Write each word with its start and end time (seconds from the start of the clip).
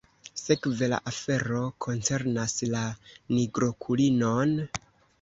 Sekve 0.43 0.89
la 0.93 0.99
afero 1.11 1.61
koncernas 1.87 2.57
la 2.77 2.83
nigrokulinon? 3.39 4.61